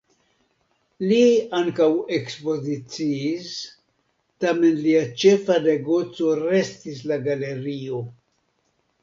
Li 1.09 1.17
ankaŭ 1.57 1.89
ekspoziciis, 2.17 3.51
tamen 4.45 4.81
lia 4.87 5.05
ĉefa 5.25 5.59
negoco 5.67 6.33
restis 6.41 7.05
la 7.13 7.21
galerio. 7.31 8.03